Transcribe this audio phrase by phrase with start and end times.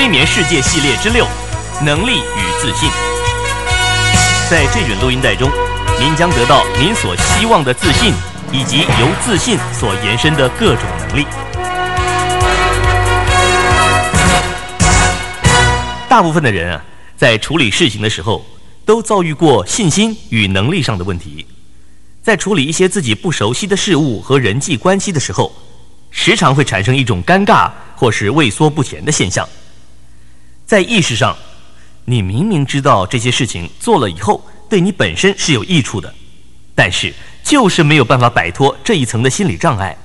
[0.00, 1.26] 催眠世界系列之六：
[1.84, 2.88] 能力与自信。
[4.48, 5.50] 在这卷录音带中，
[6.00, 8.14] 您将得到您所希望的自信，
[8.50, 11.26] 以及由自信所延伸的各种能力。
[16.08, 16.82] 大部分的人啊，
[17.14, 18.42] 在处理事情的时候，
[18.86, 21.44] 都遭遇过信心与能力上的问题。
[22.22, 25.52] 在处理一些自己不熟悉的事物和人际关系的时候，
[26.10, 29.46] 时常会产生一种尴尬或是畏缩不前的现象。
[30.70, 31.36] 在意识上，
[32.04, 36.14] 你明明知道这些事情做了以后对你本身是有益处的，
[36.76, 39.98] 但是就是没有办法摆脱这一层的心理障碍，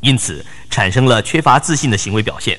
[0.00, 2.58] 因此产生了缺乏自信的行为表现。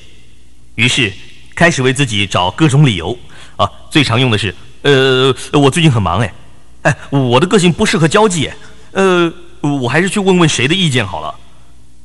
[0.76, 1.12] 于是
[1.54, 3.14] 开始为自己找各种理由
[3.56, 6.32] 啊，最常用的是，呃，我最近很忙哎，
[6.80, 8.50] 哎，我的个性不适合交际，
[8.92, 11.34] 呃，我还是去问问谁的意见好了。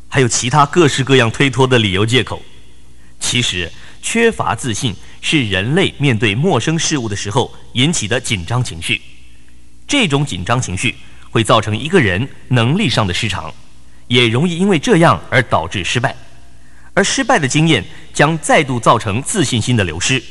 [0.09, 2.41] 还有其他各式各样推脱的理由借口。
[3.17, 3.71] 其实，
[4.05, 9.01] 缺乏自信是人类面对陌生事物的时候引起的紧张情绪。
[9.87, 10.95] 这种紧张情绪
[11.31, 13.51] 会造成一个人能力上的失常，
[14.07, 16.15] 也容易因为这样而导致失败。
[16.93, 17.83] 而失败的经验
[18.13, 20.23] 将再度造成自信心的流失。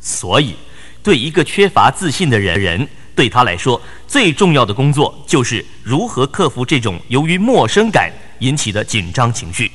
[0.00, 0.54] 所以，
[1.02, 8.10] 对一个缺乏自信的人人，对他来说最重要的工作就是如何克服这种由于陌生感。
[8.40, 9.68] 引起的紧张情绪。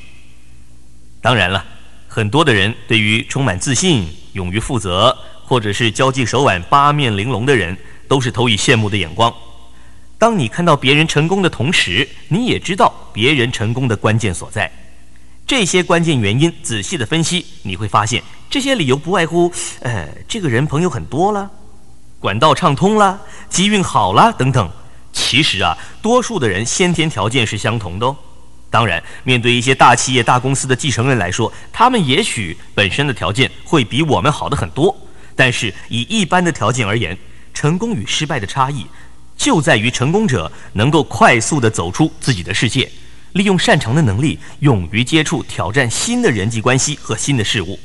[1.21, 1.65] 当然了，
[2.13, 7.75] 很多的人对于充满自信、勇于负责，或者是交际手腕八面玲珑的人，
[8.07, 9.33] 都是投以羡慕的眼光。
[10.19, 14.71] 当你看到别人成功的同时，你也知道别人成功的关键所在。
[15.47, 21.49] 这些关键原因仔细的分析，你会发现这些理由不外乎：呃，这个人朋友很多了，
[22.19, 23.19] 管道畅通了，
[23.49, 24.69] 机运好了等等。
[25.11, 28.15] 其实啊，多数的人先天条件是相同的哦。
[28.73, 34.97] 当然，面对一些大企业、大公司的继承人来说，他们也许本身的条件会比我们好的很多。
[35.35, 37.15] 但是，以一般的条件而言，
[37.53, 38.87] 成功与失败的差异，
[39.37, 42.89] 就在于成功者能够快速地走出自己的世界，
[43.33, 47.77] 利用擅长的能力，勇于接触、挑战新的人际关系和新的事物；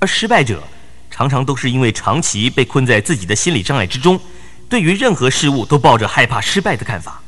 [0.00, 0.62] 而失败者，
[1.10, 4.20] 常常都是因为长期被困在自己的心理障碍之中，
[4.68, 7.22] 对于任何事物都抱着害怕失败的看法，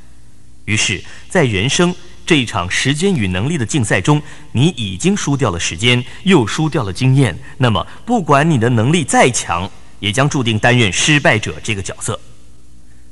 [0.67, 1.95] 于是，在人生。
[2.27, 4.21] 这一场时间与能力的竞赛中，
[4.51, 7.39] 你已经输掉了时间，又输掉了经验。
[7.57, 9.71] 那么，不管你的能力再强，
[10.01, 12.19] 也将注定担任失败者这个角色。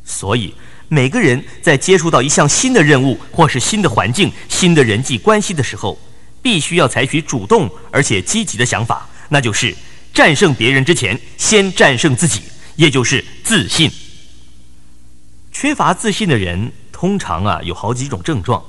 [0.04, 0.52] 所以，
[0.88, 5.96] 每个人在接触到一项新的任务，或是新的环境、新的人际关系的时候，
[6.42, 9.72] 必须要采取主动而且积极的想法，那就是
[10.12, 12.42] 战胜别人之前，先战胜自己，
[12.74, 13.88] 也就是自信。
[15.52, 18.60] 缺乏自信的人，通常啊有好几种症状。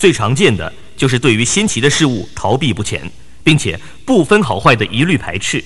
[0.00, 3.08] 最常见的就是对于新奇的事物逃避不前，
[3.44, 5.62] 并且不分好坏的一律排斥。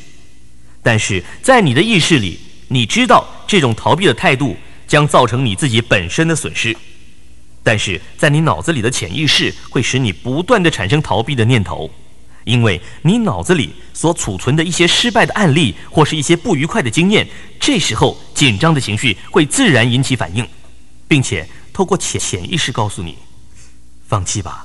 [0.83, 4.57] 但是在你的意识里，你知道这种逃避的态度
[4.89, 6.77] 将造成你自己本身的损失，
[7.63, 11.89] 但是在你脑子里的潜意识会使你不断的产生逃避的念头，
[12.43, 17.25] 因为你脑子里所储存的一些失败的案例或是一些不愉快的经验，
[17.61, 20.45] 这时候紧张的情绪会自然引起反应，
[21.07, 23.17] 并且透过潜潜意识告诉你。
[24.15, 24.65] 放弃吧，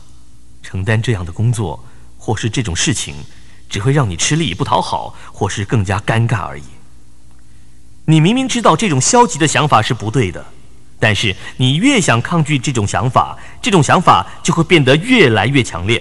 [0.62, 1.84] 承担这样的工作
[2.20, 3.16] 或是这种事情，
[3.68, 6.64] 只会让你吃力不讨好，或是更加尴尬而已。
[8.06, 10.46] 你明明知道这种消极的想法是不对的，
[11.00, 16.00] 但是你越想抗拒这种想法，这种想法就会变得越来越强烈。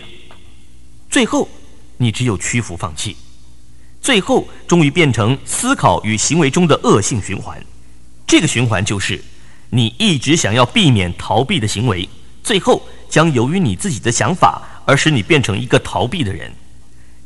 [1.09, 1.49] 最后，
[1.97, 3.17] 你只有屈服放弃，
[4.03, 7.59] 最后终于变成思考与行为中的恶性循环。
[8.27, 9.25] 这个循环就是，
[9.71, 12.07] 你一直想要避免逃避的行为，
[12.43, 12.87] 最后。
[13.09, 16.53] 将由于你自己的想法而使你变成一个逃避的人，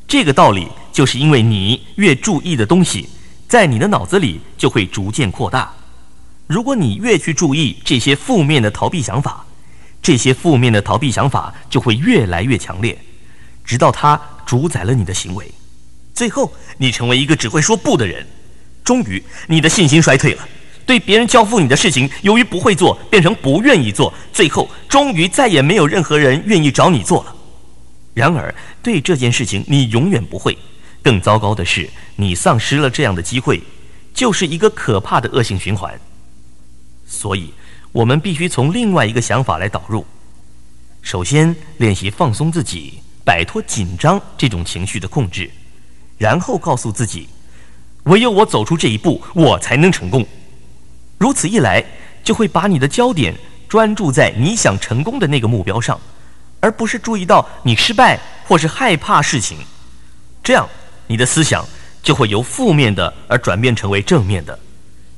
[0.06, 3.08] 这个道理就是因为你越注意的东西，
[3.49, 5.73] 在你的脑子里就会逐渐扩大。
[6.46, 9.44] 如果你越去注意这些负面的逃避想法，
[10.02, 12.99] 这些负面的逃避想法就会越来越强烈，
[13.64, 15.50] 直到它主宰了你的行为，
[16.12, 18.26] 最后你成为一个只会说不的人，
[18.85, 20.49] 终于你的信心衰退了。
[20.87, 27.34] 对别人交付你的事情，由于不会做，变成不愿意做，最后终于再也没有任何人愿意找你做了。
[28.14, 30.56] 然而，对这件事情你永远不会。
[31.02, 33.61] 更糟糕的是，你丧失了这样的机会，
[34.14, 35.99] 就是一个可怕的恶性循环。
[37.06, 37.52] 所以，
[37.90, 40.05] 我们必须从另外一个想法来导入。
[41.00, 45.50] 首先，练习放松自己，摆脱紧张这种情绪的控制，
[46.19, 47.28] 然后告诉自己，
[48.05, 50.25] 唯有我走出这一步，我才能成功。
[51.23, 51.85] 如此一来，
[52.25, 53.33] 就会把你的焦点
[53.69, 55.97] 专注在你想成功的那个目标上，
[56.59, 59.59] 而不是注意到你失败或是害怕事情。
[60.43, 60.69] 这样
[61.07, 61.65] 你的思想
[62.03, 64.59] 就会由负面的而转变成为正面的，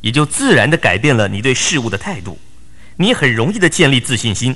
[0.03, 2.39] 也就自然的改变了你对事物的态度。
[2.97, 4.55] 你很容易的建立自信心。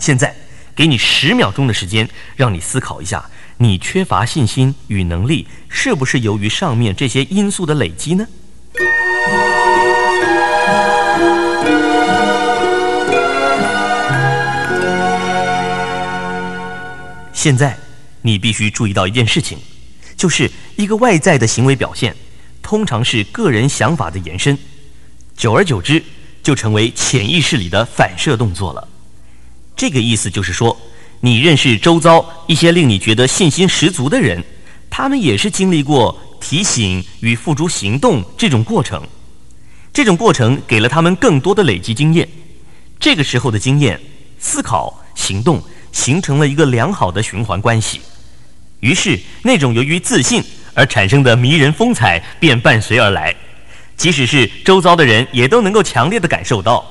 [0.00, 0.34] 现在
[0.74, 3.24] 给你十秒钟的时间，让你思考一下，
[3.58, 8.26] 你缺乏信心与能力，是不是由于上面这些因素的累积呢？
[17.42, 17.74] 现在，
[18.20, 19.56] 你必须注意到一件事情，
[20.14, 22.14] 就是一个外在的行为表现，
[22.60, 24.58] 通常是个人想法的延伸，
[25.34, 26.04] 久而久之，
[26.42, 28.86] 就成为潜意识里的反射动作了。
[29.74, 30.78] 这个意思就是说，
[31.20, 34.44] 你认识周遭一些令你觉得信心十足的人，
[34.90, 39.02] 他们也是经历过提醒与付诸行动这种过程，
[39.94, 42.28] 这种过程给了他们更多的累积经验，
[42.98, 43.98] 这个时候的经验、
[44.38, 45.58] 思考、行动。
[45.92, 48.00] 形成了一个良好的循环关系，
[48.80, 50.42] 于是那种由于自信
[50.74, 53.34] 而产生的迷人风采便伴随而来，
[53.96, 56.86] 即使是周遭的人也都能够强烈的感受到。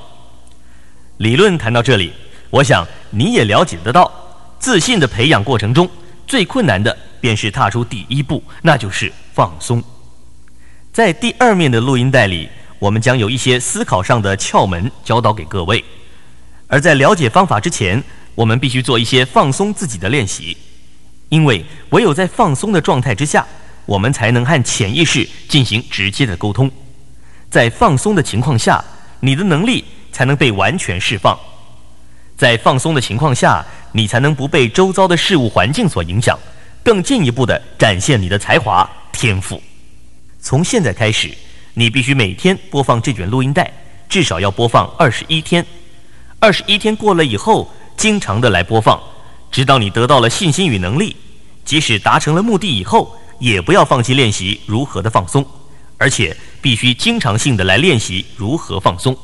[1.16, 2.12] 理论谈到这里，
[2.50, 4.12] 我想你也了解得到，
[4.58, 5.88] 自信的培养过程中
[6.26, 9.82] 最困难的便是踏出第一步，那就是放松。
[10.92, 12.48] 在第二面的录音带里，
[12.78, 15.84] 我们将有一些思考上的窍门教导给各位，
[16.68, 18.02] 而在了解方法之前。
[18.34, 20.56] 我们必须做一些放松自己的练习，
[21.28, 23.46] 因为唯有在放松的状态之下，
[23.84, 26.70] 我们才能和潜意识进行直接的沟通。
[27.50, 28.82] 在放松的情况下，
[29.18, 31.38] 你的能力才能被完全释放。
[32.36, 36.38] 在放松的情况下，你才能不被周遭的事物环境所影响，
[36.82, 39.60] 更进一步的展现你的才华天赋。
[40.40, 41.30] 从现在开始，
[41.74, 43.70] 你必须每天播放这卷录音带，
[44.08, 45.66] 至少要播放二十一天。
[46.38, 47.70] 二十一天过了以后。
[48.00, 48.98] 经常的来播放，
[49.52, 51.14] 直到你得到了信心与能力。
[51.66, 55.46] 即使达成了目的以后，也不要放弃练习如何的放松，
[55.98, 59.14] 而且必须经常性的来练习如何放松，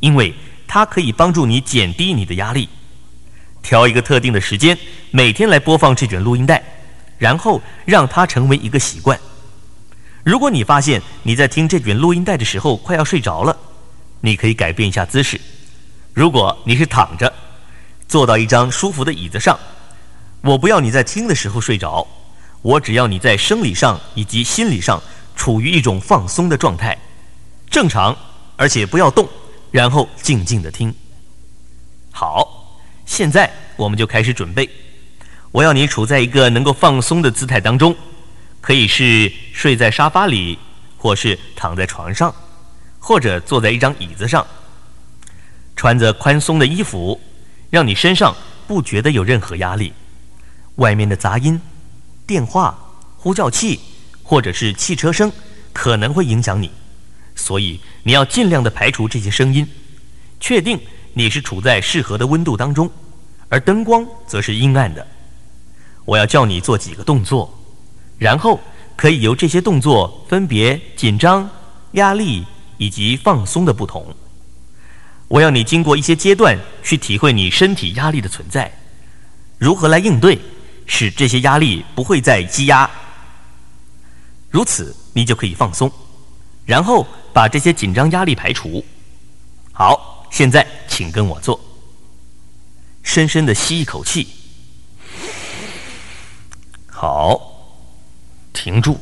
[0.00, 0.32] 因为
[0.66, 2.66] 它可以帮助你减低你的压力。
[3.62, 4.78] 挑一个特定的时间，
[5.10, 6.64] 每天来播放这卷录音带，
[7.18, 9.20] 然后让它成为一个习惯。
[10.24, 13.54] 如果你发现你在听这卷录音带的时候快要睡着了，
[14.22, 15.38] 你可以改变一下姿势。
[16.14, 17.30] 如果你是躺着，
[18.08, 19.58] 坐到一张舒服的椅子上，
[20.42, 22.06] 我不要你在听的时候睡着，
[22.62, 25.02] 我只要你在生理上以及心理上
[25.34, 26.96] 处于一种放松的状态，
[27.68, 28.16] 正常，
[28.56, 29.28] 而且不要动，
[29.70, 30.94] 然后静静的听。
[32.12, 34.68] 好，现在我们就开始准备。
[35.50, 37.94] 我要你处在一个能够放松的姿态当中，
[38.60, 40.58] 可以是睡在沙发里，
[40.96, 42.34] 或是躺在床上，
[42.98, 44.46] 或者坐在一张椅子上，
[45.74, 47.20] 穿着宽松的衣服。
[47.76, 48.34] 让你身上
[48.66, 49.92] 不觉得有任何压力，
[50.76, 51.60] 外面的杂音、
[52.26, 52.74] 电话、
[53.18, 53.78] 呼叫器
[54.22, 55.30] 或者是汽车声
[55.74, 56.70] 可能会影响你，
[57.34, 59.68] 所以你要尽量的排除这些声音。
[60.40, 60.80] 确定
[61.12, 62.90] 你是处在适合的温度当中，
[63.50, 65.06] 而灯光则是阴暗的。
[66.06, 67.54] 我要叫你做几个动作，
[68.16, 68.58] 然后
[68.96, 71.46] 可以由这些动作分别紧张、
[71.92, 72.42] 压力
[72.78, 74.16] 以及放松的不同。
[75.28, 78.72] 我要你经过一些阶段去体会你身体压力的存在，
[79.58, 80.38] 如何来应对，
[80.86, 82.88] 使这些压力不会再积压。
[84.50, 85.90] 如此，你就可以放松，
[86.64, 88.84] 然后把这些紧张压力排除。
[89.72, 91.60] 好，现在请跟我做，
[93.02, 94.28] 深深的吸一口气，
[96.86, 97.38] 好，
[98.52, 98.98] 停住，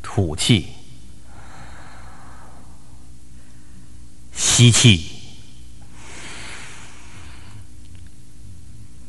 [0.00, 0.68] 吐气。
[4.62, 5.06] 吸气，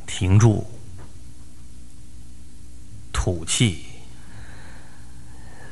[0.04, 0.66] 停住，
[3.12, 3.84] 吐气，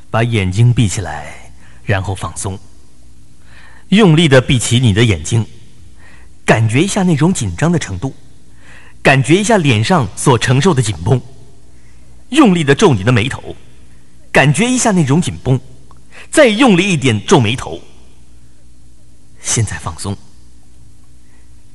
[0.09, 1.51] 把眼睛闭起来，
[1.83, 2.57] 然后放松。
[3.89, 5.45] 用力的闭起你的眼睛，
[6.45, 8.15] 感觉一下那种紧张的程度，
[9.01, 11.21] 感觉一下脸上所承受的紧绷。
[12.29, 13.53] 用力的皱你的眉头，
[14.31, 15.59] 感觉一下那种紧绷，
[16.31, 17.81] 再用力一点皱眉头。
[19.43, 20.17] 现在放松，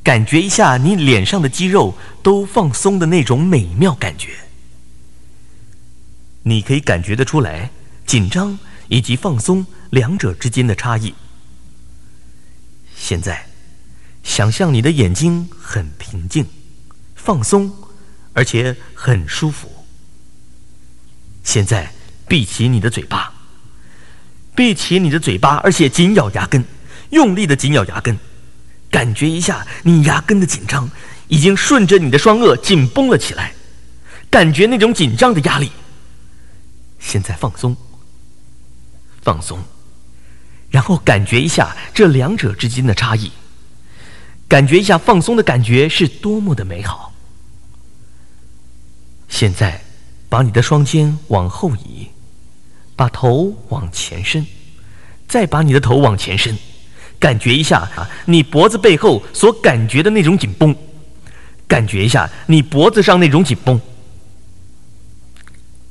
[0.03, 4.31] 感觉一下你脸上的肌肉都放松的那种美妙感觉。
[6.43, 7.71] 你可以感觉得出来，
[8.07, 8.59] 紧张
[8.89, 11.15] 以及放松两者之间的差异。
[12.97, 13.47] 现在，
[14.25, 16.47] 想象你的眼睛很平静、
[17.15, 17.71] 放松，
[18.33, 19.71] 而且很舒服。
[21.45, 21.93] 现在，
[22.27, 23.33] 闭起你的嘴巴，
[24.57, 26.65] 闭起你的嘴巴，而且紧咬牙根。
[27.11, 28.19] 用力的紧咬牙根，
[28.91, 30.91] 感觉一下你牙根的紧张，
[31.29, 33.53] 已经顺着你的双颚紧绷了起来。
[34.31, 35.73] 感觉那种紧张的压力。
[36.99, 37.77] 现在放松，
[39.23, 39.63] 放松，
[40.71, 43.31] 然后感觉一下这两者之间的差异，
[44.47, 47.15] 感觉一下放松的感觉是多么的美好。
[49.29, 49.83] 现在，
[50.29, 52.09] 把你的双肩往后移，
[52.97, 54.47] 把头往前伸，
[55.27, 56.59] 再把你的头往前伸，
[57.19, 60.75] 感觉一下啊，你脖子背后所感觉的那种紧绷，
[61.67, 63.81] 感觉一下你脖子上那种紧绷。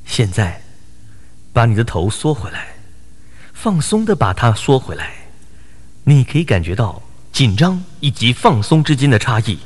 [0.04, 0.62] 现在，
[1.52, 2.68] 把你的头缩回来，
[3.52, 5.12] 放松的把它缩回来，
[6.04, 9.58] 你可以感觉到紧张以及放松之间的差异。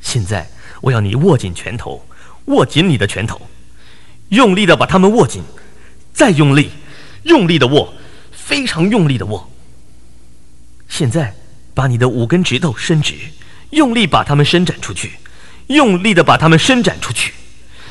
[0.00, 0.48] 现在，
[0.80, 2.04] 我要你握紧拳头。
[2.46, 3.40] 握紧你的拳头，
[4.30, 5.42] 用力的把它们握紧，
[6.12, 6.70] 再用力，
[7.24, 7.92] 用力的握，
[8.32, 9.48] 非常用力的握。
[10.90, 11.34] 现在，
[11.72, 13.14] 把你的五根指头伸直，
[13.70, 15.12] 用力把它们伸展出去，
[15.68, 17.32] 用力的把它们伸展出去，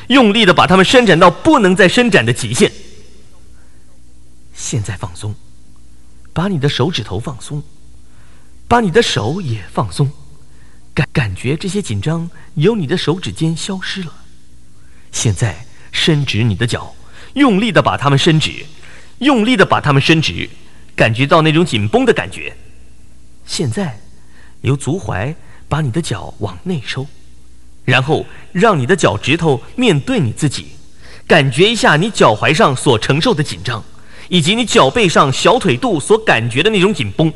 [0.08, 2.72] 用力的把它们伸展到不能再伸展的极限。
[4.54, 5.34] 现在放松，
[6.34, 7.64] 把你的手指头放松，
[8.68, 10.12] 把你的手也放松，
[10.94, 14.14] 感感觉这些紧张由你的手指间消失了。
[15.14, 16.94] 现在伸直你的脚，
[17.34, 18.66] 用力的把它们伸直，
[19.20, 20.50] 用力的把它们伸直，
[20.98, 22.56] 感觉到那种紧绷的感觉。
[23.50, 24.00] 现在，
[24.62, 25.34] 由足踝
[25.68, 27.08] 把你的脚往内收，
[27.84, 30.68] 然后让你的脚趾头面对你自己，
[31.26, 33.84] 感觉一下你脚踝上所承受的紧张，
[34.30, 37.34] 以及你脚背上小腿肚所感觉的那种紧绷，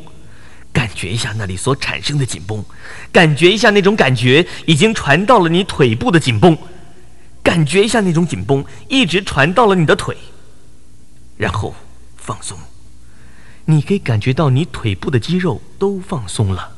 [0.72, 2.64] 感觉一下那里所产生的紧绷，
[3.10, 6.56] 感觉一下那种感觉已经传到了你腿部的紧绷。
[7.42, 10.16] 感觉一下那种紧绷，一直传到了你的腿，
[11.36, 11.74] 然后
[12.16, 12.56] 放松。
[13.66, 16.72] 你可以感觉到你腿部的肌肉都放松了，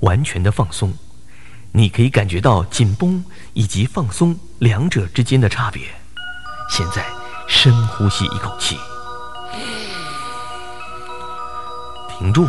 [0.00, 0.94] 完全的放松。
[1.72, 5.82] 你可以感觉到紧绷以及放松两者之间的差别。
[6.70, 7.04] 现在
[7.48, 8.78] 深呼吸一口气，
[12.18, 12.46] 停住，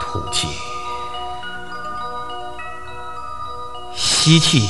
[0.00, 0.48] 吐气。
[3.94, 4.68] 吸气，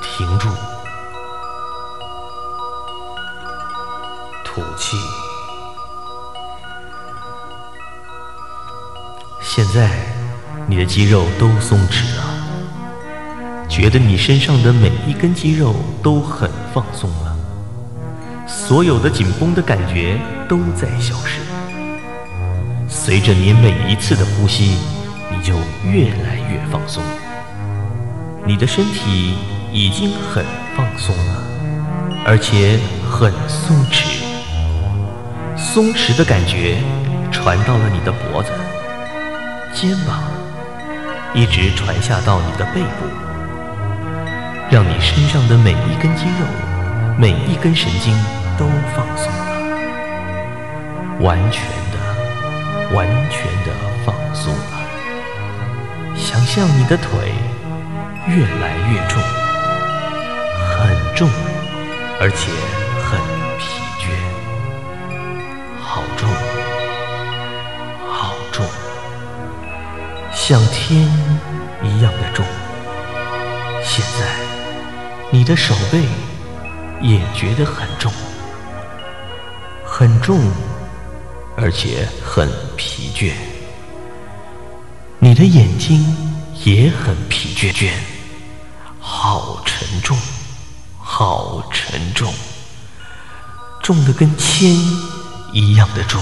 [0.00, 0.48] 停住，
[4.52, 4.96] 吐气。
[9.40, 9.90] 现在
[10.66, 12.24] 你的肌肉都松弛了，
[13.68, 17.36] 觉得你身上的每一根肌肉都很放松了，
[18.46, 21.40] 所有的紧绷的感觉都在消失。
[22.88, 24.76] 随着你每一次的呼吸。
[25.34, 27.02] 你就越来越放松，
[28.46, 29.34] 你的身体
[29.72, 30.44] 已经很
[30.76, 31.42] 放松了，
[32.26, 32.78] 而且
[33.10, 34.21] 很松弛。
[35.72, 36.76] 松弛的感觉
[37.30, 38.50] 传到了你的脖子、
[39.72, 40.22] 肩膀，
[41.32, 43.06] 一直传下到你的背部，
[44.70, 46.44] 让你身上的每一根肌肉、
[47.18, 48.14] 每一根神经
[48.58, 49.46] 都放松了，
[51.20, 53.72] 完全的、完全的
[54.04, 54.78] 放松了。
[56.14, 57.32] 想象你的腿
[58.28, 59.22] 越来越重，
[60.68, 61.30] 很重，
[62.20, 62.50] 而且
[70.52, 71.08] 像天
[71.82, 72.44] 一样的重。
[73.82, 74.28] 现在
[75.30, 76.02] 你的手背
[77.00, 78.12] 也觉得很重，
[79.82, 80.38] 很重，
[81.56, 83.32] 而且很疲倦。
[85.20, 86.04] 你的眼睛
[86.64, 87.90] 也很疲倦，
[89.00, 90.14] 好沉重，
[90.98, 92.30] 好沉重，
[93.82, 94.70] 重的跟铅
[95.54, 96.20] 一样的重。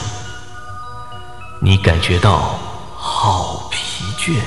[1.60, 2.56] 你感觉到
[2.94, 3.49] 好
[4.20, 4.40] 倦，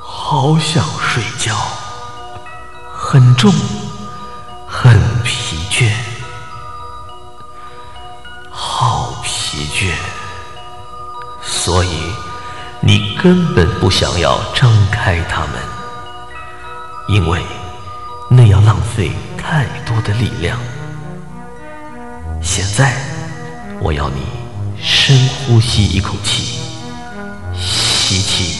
[0.00, 1.56] 好想睡觉，
[2.94, 3.52] 很重，
[4.68, 5.90] 很疲倦，
[8.50, 9.92] 好疲倦，
[11.42, 12.12] 所以。
[12.82, 15.50] 你根本不想要张开它们，
[17.08, 17.44] 因为
[18.30, 20.58] 那样浪费太多的力量。
[22.40, 22.96] 现在，
[23.82, 24.22] 我要你
[24.82, 26.59] 深呼吸一口气，
[28.10, 28.56] 吸气，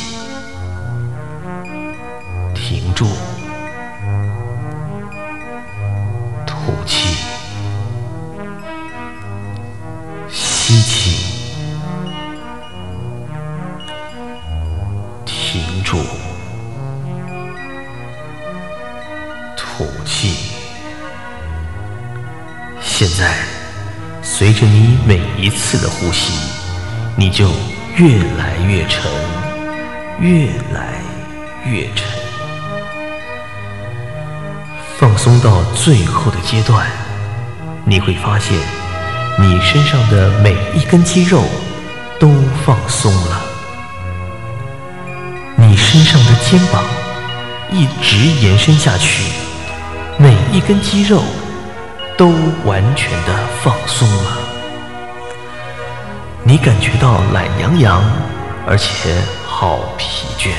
[2.55, 3.05] 停住，
[6.47, 7.17] 吐气，
[10.29, 11.17] 吸气。
[15.27, 15.99] 停住，
[19.57, 20.53] 吐气。
[22.81, 23.37] 现在，
[24.23, 26.33] 随着你每一次的呼吸，
[27.17, 27.51] 你就
[27.97, 29.11] 越来越沉，
[30.21, 31.01] 越来
[31.65, 32.07] 越沉。
[34.99, 36.87] 放松到最后的阶段，
[37.87, 38.55] 你会发现，
[39.39, 41.43] 你身上的每一根肌肉
[42.19, 42.31] 都
[42.67, 43.41] 放松了。
[45.57, 46.85] 你身上的肩膀
[47.73, 49.25] 一直延伸下去，
[50.19, 51.23] 每一根肌肉
[52.19, 52.29] 都
[52.67, 54.39] 完全的放松了。
[56.45, 58.03] 你感觉到懒洋洋，
[58.67, 59.15] 而且
[59.61, 60.55] 好疲倦。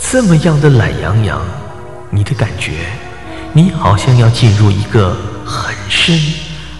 [0.00, 1.42] 这么样的懒洋洋。
[2.10, 2.86] 你的感觉，
[3.52, 6.16] 你好像要进入一个很深、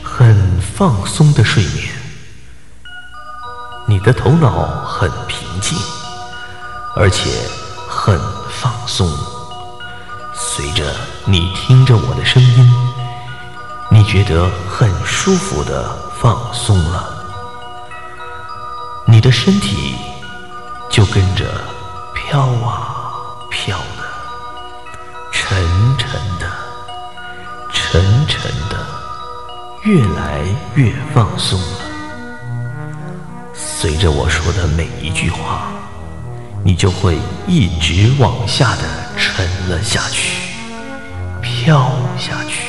[0.04, 1.88] 很放松的睡眠。
[3.88, 4.48] 你的头脑
[4.84, 5.76] 很平静，
[6.94, 7.28] 而且
[7.88, 8.16] 很
[8.48, 9.12] 放松。
[10.32, 10.84] 随着
[11.24, 12.72] 你听着我的声音，
[13.90, 17.15] 你觉得很舒服的放松了，
[19.08, 19.94] 你的身体
[20.90, 21.44] 就跟着
[22.14, 23.06] 飘啊
[23.50, 24.04] 飘的。
[25.32, 25.56] 沉
[25.96, 26.10] 沉
[26.40, 26.50] 的，
[27.72, 28.84] 沉沉的，
[29.84, 30.40] 越来
[30.74, 31.78] 越放松了。
[33.54, 35.68] 随着我说的每一句话，
[36.64, 38.82] 你就会一直往下的
[39.16, 40.40] 沉了下去，
[41.40, 42.66] 飘下去，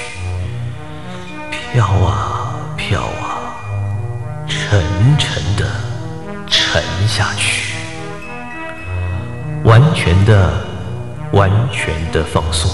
[1.73, 3.57] 飘啊飘啊，
[4.47, 5.65] 沉沉的
[6.69, 7.75] 沉下去，
[9.63, 10.67] 完全的。
[11.33, 12.71] 完全的放松，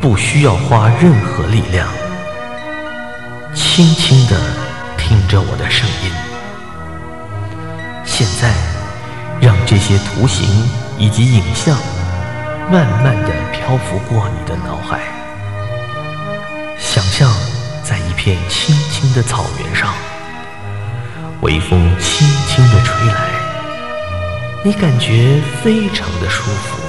[0.00, 1.88] 不需要花任何力量，
[3.52, 4.40] 轻轻的
[4.96, 6.12] 听着我的声音。
[8.04, 8.54] 现在，
[9.40, 10.46] 让这些图形
[10.96, 11.76] 以及影像
[12.70, 15.00] 慢慢的漂浮过你的脑海。
[16.78, 17.28] 想象
[17.82, 19.92] 在一片青青的草原上，
[21.40, 23.30] 微风轻轻的吹来，
[24.62, 26.80] 你感觉非常的舒服。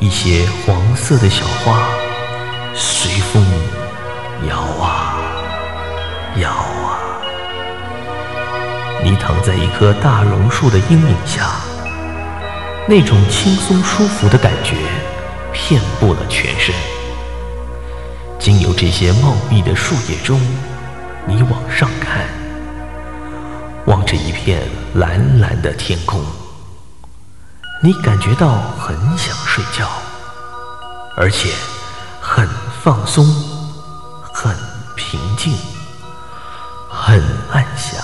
[0.00, 1.86] 一些黄色的小花
[2.74, 3.44] 随风
[4.48, 5.20] 摇啊
[6.38, 6.98] 摇啊，
[9.04, 11.50] 你躺在一棵大榕树的阴影下，
[12.88, 14.74] 那种轻松舒服的感觉
[15.52, 16.74] 遍布了全身。
[18.38, 20.40] 经由这些茂密的树叶中，
[21.26, 22.26] 你往上看，
[23.86, 24.62] 望着一片
[24.94, 26.20] 蓝蓝的天空。
[27.82, 29.88] 你感觉到很想睡觉，
[31.16, 31.52] 而且
[32.20, 32.48] 很
[32.82, 33.24] 放松、
[34.32, 34.54] 很
[34.94, 35.52] 平静、
[36.88, 38.00] 很安详。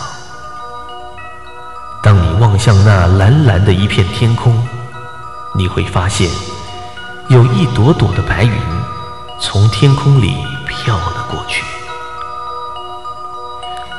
[2.03, 4.67] 当你望向那蓝蓝的一片天空，
[5.55, 6.29] 你会发现
[7.29, 8.61] 有一朵朵的白云
[9.41, 11.65] 从天空里飘了过去。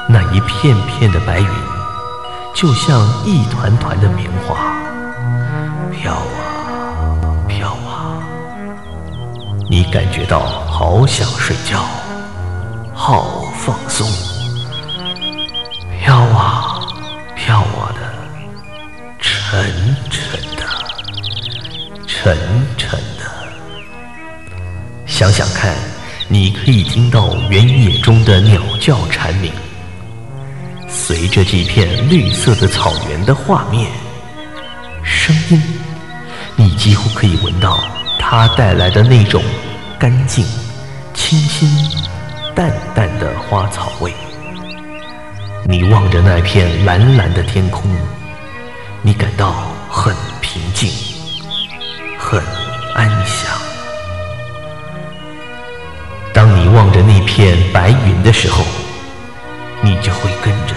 [0.10, 1.50] 那一片片的白云
[2.60, 4.76] 就像一团团的棉花。
[5.94, 8.20] 飘啊飘啊，
[9.70, 11.86] 你感觉到好想睡觉，
[12.94, 14.06] 好放松。
[16.02, 16.82] 飘啊
[17.34, 18.02] 飘啊的，
[19.22, 20.66] 沉沉的，
[22.08, 22.38] 沉
[22.78, 23.24] 沉的。
[25.06, 25.74] 想想看，
[26.28, 29.50] 你可以听到原野中的鸟叫蝉鸣，
[31.10, 33.90] 随着这片绿色的草原的画面，
[35.04, 35.60] 声音。
[36.56, 37.80] 你几乎可以闻到
[38.20, 39.44] 它带来的那种
[39.98, 40.46] 干净、
[41.16, 41.68] 清新、
[42.54, 44.14] 淡淡的花草味。
[45.66, 47.90] 你望着那片蓝蓝的天空，
[49.02, 49.52] 你感到
[49.90, 50.92] 很平静、
[52.20, 52.40] 很
[52.94, 53.60] 安详。
[56.36, 58.64] 当你望着那片白云的时候，
[59.82, 60.76] 你就会跟着。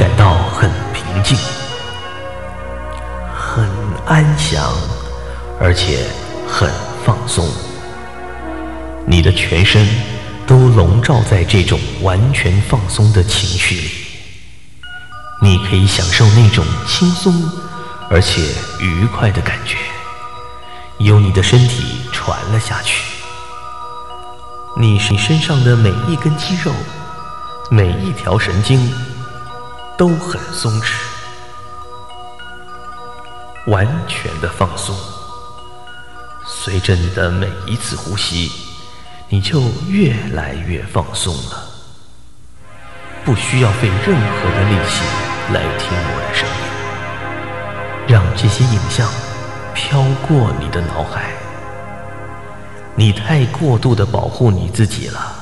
[0.00, 1.36] 感到很平静、
[3.36, 3.68] 很
[4.06, 4.72] 安详，
[5.60, 6.06] 而且
[6.48, 6.70] 很
[7.04, 7.46] 放松。
[9.06, 9.86] 你的全身
[10.46, 13.90] 都笼罩在这种完全放松的情绪里。
[15.42, 17.34] 你可以享受那种轻松
[18.08, 18.40] 而且
[18.78, 19.76] 愉快的感觉，
[20.96, 23.02] 由你的身体传了下去。
[24.78, 26.72] 你你身上的每一根肌肉。
[27.72, 28.92] 每一条神经
[30.00, 30.94] 都很松弛，
[33.66, 34.96] 完全的放松。
[36.46, 38.50] 随着你的每一次呼吸，
[39.28, 39.60] 你就
[39.90, 41.68] 越来越放松了。
[43.26, 45.02] 不需要费任何的力气
[45.52, 46.54] 来听我的声音，
[48.08, 49.06] 让这些影像
[49.74, 51.30] 飘过你的脑海，
[52.94, 55.34] 你太过度的保护你自己了，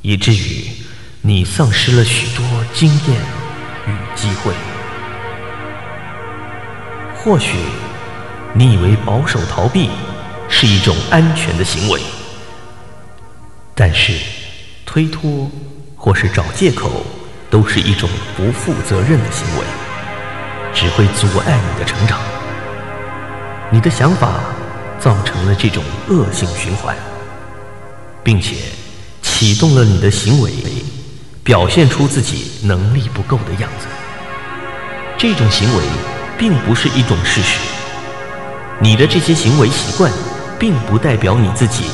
[0.00, 0.70] 以至于
[1.20, 3.20] 你丧失了许多经验
[3.88, 4.52] 与机会。
[7.16, 7.56] 或许
[8.52, 9.90] 你以为保守逃避
[10.48, 12.00] 是一种安全的行为，
[13.74, 14.12] 但是
[14.86, 15.50] 推脱
[15.96, 17.04] 或是找借口
[17.50, 19.64] 都是一种不负责任的行为，
[20.72, 22.20] 只会阻碍你的成长。
[23.70, 24.40] 你的想法
[24.98, 26.96] 造成了这种恶性循环，
[28.24, 28.56] 并且
[29.20, 30.50] 启动了你的行为，
[31.48, 33.86] 表现出自己能力不够的样子。
[35.16, 35.82] 这种行为
[36.36, 37.58] 并不是一种事实，
[38.78, 40.12] 你的这些行为习惯
[40.58, 41.84] 并不代表你自己。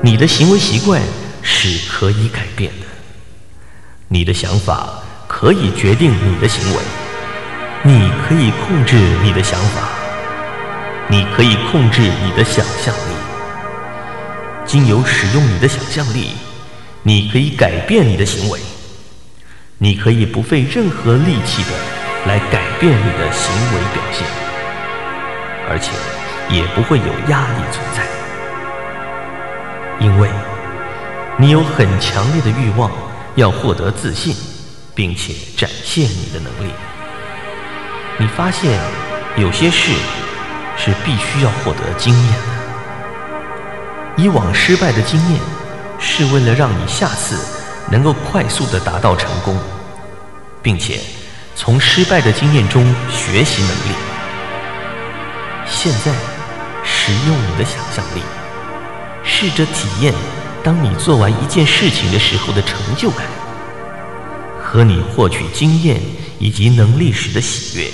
[0.00, 1.02] 你的行为习惯
[1.42, 2.86] 是可以改变的，
[4.06, 4.90] 你的想法
[5.26, 6.80] 可以决定你的行为，
[7.82, 9.88] 你可以控制你的想法。
[11.08, 13.14] 你可以控制你的想象力，
[14.64, 16.30] 经由使用你的想象力，
[17.06, 18.58] 你可以改变你的行为。
[19.78, 21.68] 你可以不费任何力气的
[22.26, 24.26] 来改变你的行为表现，
[25.70, 25.92] 而且
[26.52, 28.02] 也不会有压力存在，
[30.00, 30.28] 因为
[31.38, 32.90] 你有很强烈的欲望
[33.36, 34.34] 要获得自信，
[34.92, 36.72] 并且展现你的能力。
[38.18, 38.80] 你发现
[39.36, 39.92] 有些事。
[40.78, 42.38] 是必须要获得经验的。
[44.18, 45.40] 以往失败的经验，
[45.98, 47.38] 是为了让你下次
[47.90, 49.58] 能够快速的达到成功，
[50.62, 51.00] 并且
[51.54, 53.96] 从失败的经验中学习能力。
[55.66, 56.12] 现在，
[56.84, 58.22] 使用你的想象力，
[59.24, 60.14] 试着体验
[60.62, 63.26] 当你做完一件事情的时候的成就感，
[64.62, 66.00] 和你获取经验
[66.38, 67.88] 以及能力时的喜悦。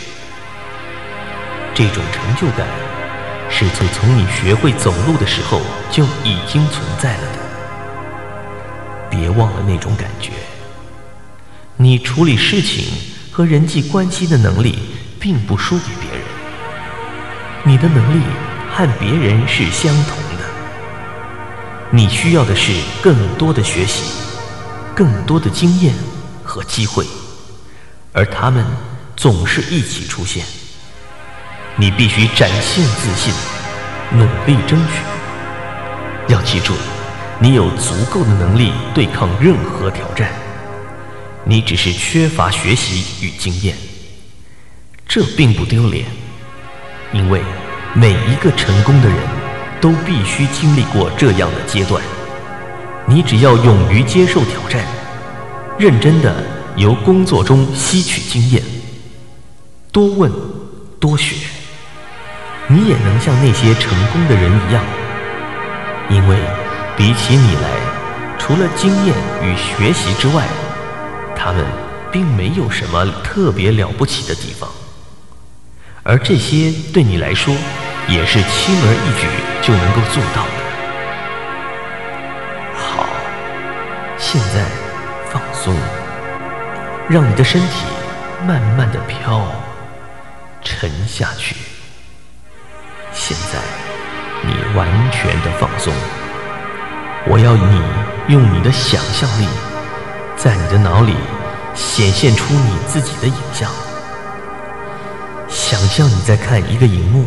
[1.75, 2.67] 这种成就感
[3.49, 5.61] 是从从你学会走路的时候
[5.91, 7.42] 就已经存在了的。
[9.12, 10.33] 别忘了那种感觉。
[11.77, 12.87] 你处理事情
[13.31, 14.79] 和人际关系的能力
[15.20, 16.27] 并不输给别人，
[17.64, 18.22] 你的能力
[18.72, 20.44] 和别人是相同的。
[21.90, 22.72] 你需要的是
[23.03, 24.05] 更多的学习、
[24.94, 25.92] 更多的经验
[26.42, 27.07] 和机会，
[28.14, 28.64] 而他们
[29.14, 30.42] 总是一起出现。
[31.77, 33.33] 你必须展现自信，
[34.12, 36.33] 努力争取。
[36.33, 36.75] 要记住，
[37.43, 40.31] 你有足够的能力对抗任何挑战。
[41.43, 43.77] 你只是缺乏学习与经验，
[45.09, 46.07] 这并不丢脸，
[47.13, 47.43] 因为
[47.95, 49.19] 每一个成功的人
[49.81, 52.01] 都必须经历过这样的阶段。
[53.07, 54.85] 你只要勇于接受挑战，
[55.77, 56.45] 认真的
[56.77, 58.63] 由工作中吸取经验，
[59.91, 60.31] 多问，
[61.01, 61.35] 多学。
[62.69, 64.85] 你也能像那些成功的人一样，
[66.09, 66.39] 因为
[66.97, 67.69] 比起你来，
[68.39, 70.47] 除了经验与学习之外，
[71.35, 71.65] 他们
[72.13, 74.69] 并没有什么特别了不起的地方，
[76.03, 77.55] 而这些对你来说
[78.07, 79.27] 也是轻而易举
[79.67, 80.53] 就能够做到的。
[82.77, 83.09] 好，
[84.19, 84.65] 现在
[85.31, 85.75] 放松，
[87.09, 87.87] 让你的身体
[88.47, 89.47] 慢慢的飘
[90.63, 91.57] 沉下去。
[93.13, 93.59] 现在，
[94.43, 95.93] 你完全的放松。
[97.29, 97.81] 我要你
[98.29, 99.47] 用你的想象力，
[100.37, 101.15] 在你的脑里
[101.75, 103.71] 显现出你自己的影像。
[105.49, 107.25] 想象你在看一个荧幕，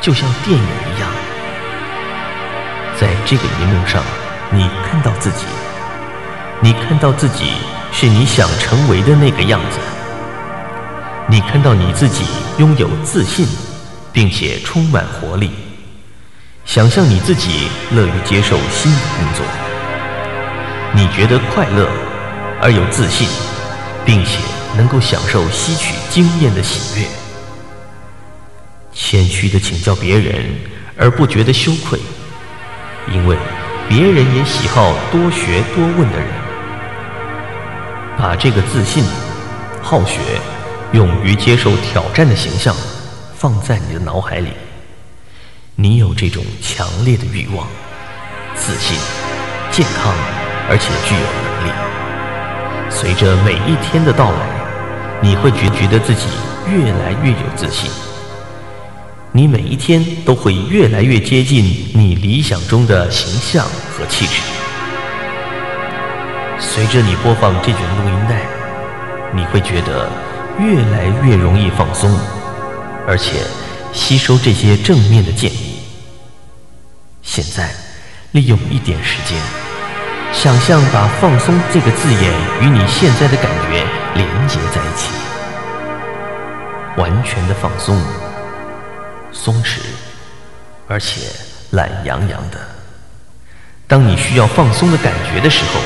[0.00, 1.08] 就像电影一样。
[2.98, 4.02] 在这个荧幕上，
[4.50, 5.44] 你看到自己，
[6.60, 7.52] 你看到自己
[7.92, 9.78] 是你想成为的那个样子。
[11.28, 12.24] 你看到你自己
[12.58, 13.46] 拥有自信。
[14.14, 15.50] 并且充满活力，
[16.64, 19.44] 想象你自己乐于接受新的工作，
[20.94, 21.88] 你觉得快乐
[22.60, 23.28] 而有自信，
[24.06, 24.38] 并且
[24.76, 27.06] 能够享受吸取经验的喜悦，
[28.92, 30.46] 谦虚的请教别人
[30.96, 31.98] 而不觉得羞愧，
[33.12, 33.36] 因为
[33.88, 36.28] 别人也喜好多学多问的人，
[38.16, 39.04] 把这个自信、
[39.82, 40.20] 好学、
[40.92, 42.74] 勇于接受挑战的形象。
[43.34, 44.52] 放在你的脑海里，
[45.82, 47.66] 你有这种强烈的欲望、
[48.54, 48.96] 自信、
[49.72, 50.14] 健康，
[50.70, 51.72] 而且具有能力。
[52.88, 54.46] 随着每一天的到来，
[55.20, 56.28] 你会觉觉得自己
[56.70, 57.90] 越来越有自信。
[59.32, 64.40] 你每一天都会越来越接近你理想中的形象和气质。
[66.60, 68.42] 随着你播放这卷录音带，
[69.34, 70.08] 你会觉得
[70.60, 72.08] 越来越容易放松。
[73.04, 73.40] 而且，
[73.92, 75.61] 吸收这些正面的建议。
[77.22, 77.70] 现在，
[78.32, 79.38] 利用一点时间，
[80.32, 85.08] 想象把“放松”这个字眼与你现在的感觉连接在一起，
[86.96, 87.96] 完全的放松、
[89.30, 89.78] 松弛，
[90.88, 91.20] 而且
[91.70, 92.58] 懒洋洋的。
[93.86, 95.80] 当你需要放松的感觉的时候，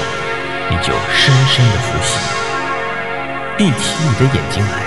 [0.71, 2.19] 你就深深的呼吸，
[3.59, 4.81] 闭起你的眼睛来，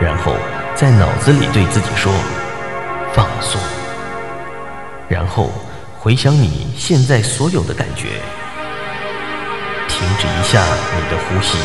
[0.00, 0.34] 然后
[0.74, 2.12] 在脑子里对自己说
[3.14, 3.60] ：“放松。”
[5.08, 5.50] 然后
[5.98, 8.20] 回想你现在所有的感觉，
[9.88, 10.64] 停止一下
[10.94, 11.56] 你的呼吸，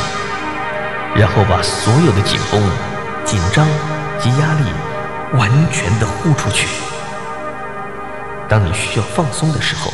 [1.16, 2.62] 然后把所有的紧绷、
[3.26, 3.68] 紧张
[4.20, 4.66] 及压力
[5.38, 6.68] 完全的呼出去。
[8.48, 9.92] 当你需要放松的时候，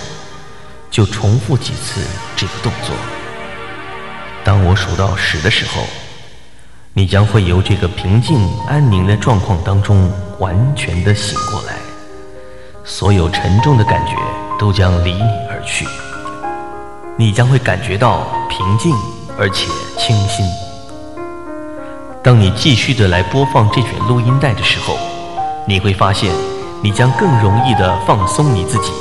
[0.91, 2.01] 就重复几次
[2.35, 2.95] 这个动作。
[4.43, 5.83] 当我数到十的时候，
[6.93, 11.86] 你将会由这个平静安宁的状况当中完全的醒过来。
[12.89, 14.13] 所有沉重的感觉
[14.57, 15.85] 都将离你而去，
[17.17, 18.95] 你将会感觉到平静
[19.37, 20.45] 而且清新。
[22.23, 24.97] 当你继续的来播放这卷录音带的时候，
[25.67, 26.33] 你会发现，
[26.81, 28.93] 你将更容易的放松你自己，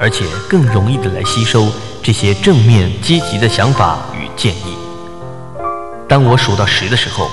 [0.00, 1.68] 而且更容易的来吸收
[2.02, 4.78] 这些正面积极的想法与建议。
[6.08, 7.28] 当我数到十的时候，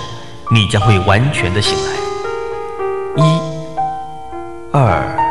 [0.51, 3.23] 你将会完全的醒来。
[3.23, 3.39] 一、
[4.73, 5.26] 二。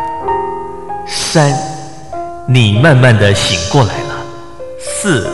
[1.06, 1.52] 三，
[2.48, 4.16] 你慢慢的醒过来了。
[4.78, 5.28] 四，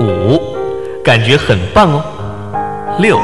[0.00, 0.40] 五，
[1.02, 2.02] 感觉很棒哦。
[2.98, 3.18] 六，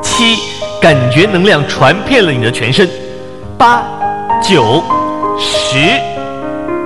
[0.00, 0.38] 七，
[0.80, 2.88] 感觉能量传遍了你的全身。
[3.58, 3.82] 八，
[4.40, 4.82] 九，
[5.36, 6.00] 十，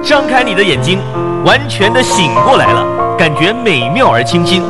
[0.03, 0.99] 张开你的眼睛，
[1.45, 2.87] 完全的醒过来了，
[3.19, 4.63] 感觉美妙而清新。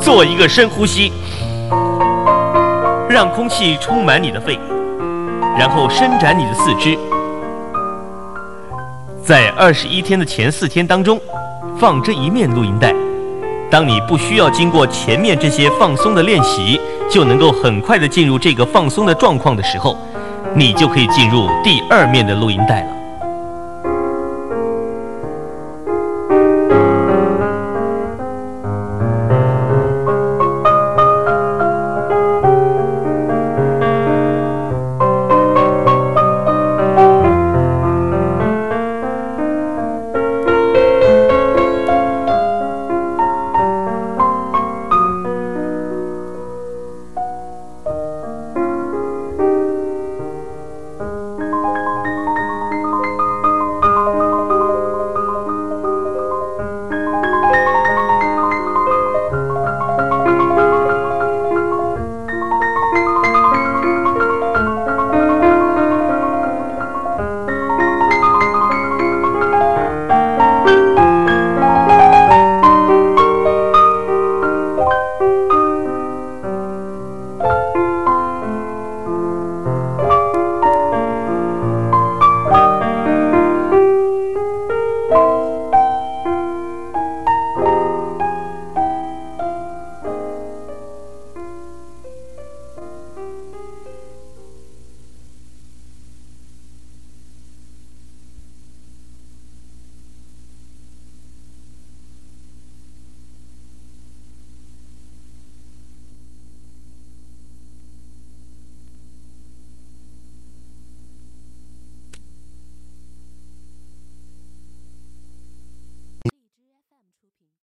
[0.00, 1.12] 做一个深呼吸，
[3.08, 4.56] 让空气充满你的肺，
[5.58, 6.96] 然后伸展你的四肢。
[9.28, 11.20] 在二十一天的前四天当中，
[11.78, 12.94] 放这一面录音带。
[13.70, 19.98] 当你不需要经过前面这些放松的练习，就能够很快的进入这个放松的状况的时候，
[20.54, 22.97] 你就可以进入第二面的录音带了。